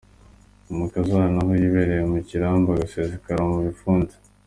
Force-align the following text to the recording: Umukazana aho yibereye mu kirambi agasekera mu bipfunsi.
Umukazana 0.71 1.37
aho 1.43 1.51
yibereye 1.61 2.03
mu 2.11 2.19
kirambi 2.27 2.67
agasekera 2.71 3.41
mu 3.49 3.57
bipfunsi. 3.65 4.15